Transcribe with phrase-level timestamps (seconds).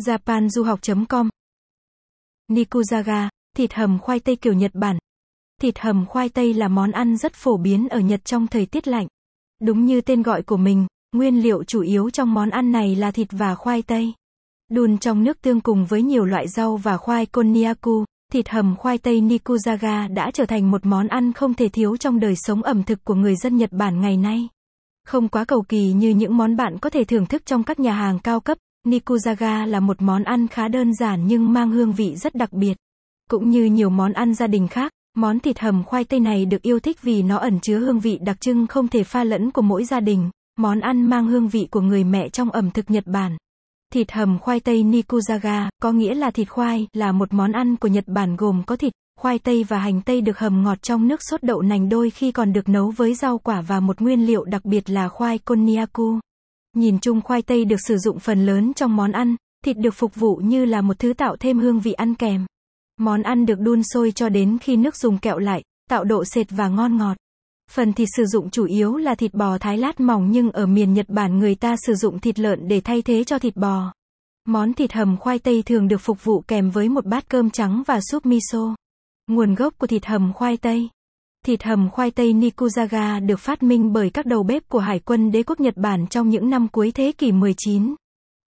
[0.00, 1.28] japanduhoc.com
[2.48, 4.98] Nikujaga, thịt hầm khoai tây kiểu Nhật Bản.
[5.60, 8.88] Thịt hầm khoai tây là món ăn rất phổ biến ở Nhật trong thời tiết
[8.88, 9.06] lạnh.
[9.60, 13.10] Đúng như tên gọi của mình, nguyên liệu chủ yếu trong món ăn này là
[13.10, 14.12] thịt và khoai tây.
[14.70, 18.98] Đun trong nước tương cùng với nhiều loại rau và khoai konnyaku, thịt hầm khoai
[18.98, 22.82] tây Nikujaga đã trở thành một món ăn không thể thiếu trong đời sống ẩm
[22.82, 24.48] thực của người dân Nhật Bản ngày nay.
[25.04, 27.92] Không quá cầu kỳ như những món bạn có thể thưởng thức trong các nhà
[27.92, 32.16] hàng cao cấp, Nikujaga là một món ăn khá đơn giản nhưng mang hương vị
[32.16, 32.76] rất đặc biệt.
[33.30, 36.62] Cũng như nhiều món ăn gia đình khác, món thịt hầm khoai tây này được
[36.62, 39.62] yêu thích vì nó ẩn chứa hương vị đặc trưng không thể pha lẫn của
[39.62, 40.30] mỗi gia đình.
[40.58, 43.36] Món ăn mang hương vị của người mẹ trong ẩm thực Nhật Bản.
[43.92, 47.88] Thịt hầm khoai tây Nikujaga, có nghĩa là thịt khoai, là một món ăn của
[47.88, 51.20] Nhật Bản gồm có thịt, khoai tây và hành tây được hầm ngọt trong nước
[51.22, 54.44] sốt đậu nành đôi khi còn được nấu với rau quả và một nguyên liệu
[54.44, 56.18] đặc biệt là khoai konnyaku.
[56.76, 60.14] Nhìn chung khoai tây được sử dụng phần lớn trong món ăn, thịt được phục
[60.14, 62.46] vụ như là một thứ tạo thêm hương vị ăn kèm.
[63.00, 66.46] Món ăn được đun sôi cho đến khi nước dùng kẹo lại, tạo độ sệt
[66.50, 67.16] và ngon ngọt.
[67.70, 70.94] Phần thịt sử dụng chủ yếu là thịt bò thái lát mỏng nhưng ở miền
[70.94, 73.92] Nhật Bản người ta sử dụng thịt lợn để thay thế cho thịt bò.
[74.44, 77.82] Món thịt hầm khoai tây thường được phục vụ kèm với một bát cơm trắng
[77.86, 78.74] và súp miso.
[79.26, 80.88] Nguồn gốc của thịt hầm khoai tây
[81.46, 85.30] Thịt hầm khoai tây Nikujaga được phát minh bởi các đầu bếp của Hải quân
[85.30, 87.94] đế quốc Nhật Bản trong những năm cuối thế kỷ 19.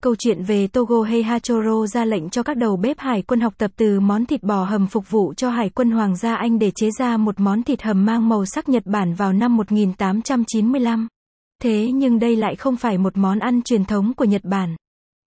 [0.03, 3.71] Câu chuyện về Togo Heihachoro ra lệnh cho các đầu bếp hải quân học tập
[3.77, 6.89] từ món thịt bò hầm phục vụ cho Hải quân Hoàng gia Anh để chế
[6.99, 11.09] ra một món thịt hầm mang màu sắc Nhật Bản vào năm 1895.
[11.63, 14.77] Thế nhưng đây lại không phải một món ăn truyền thống của Nhật Bản.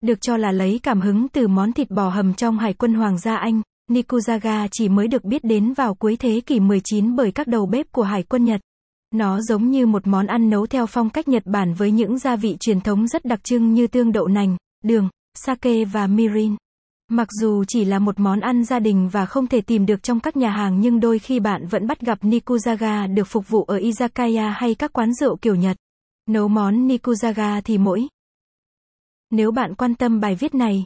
[0.04, 3.18] Được cho là lấy cảm hứng từ món thịt bò hầm trong Hải quân Hoàng
[3.18, 7.48] gia Anh, Nikujaga chỉ mới được biết đến vào cuối thế kỷ 19 bởi các
[7.48, 8.62] đầu bếp của Hải quân Nhật.
[9.14, 12.36] Nó giống như một món ăn nấu theo phong cách Nhật Bản với những gia
[12.36, 16.56] vị truyền thống rất đặc trưng như tương đậu nành, đường, sake và mirin.
[17.12, 20.20] Mặc dù chỉ là một món ăn gia đình và không thể tìm được trong
[20.20, 23.78] các nhà hàng nhưng đôi khi bạn vẫn bắt gặp Nikujaga được phục vụ ở
[23.78, 25.78] izakaya hay các quán rượu kiểu Nhật.
[26.30, 28.08] Nấu món Nikujaga thì mỗi.
[29.32, 30.86] Nếu bạn quan tâm bài viết này,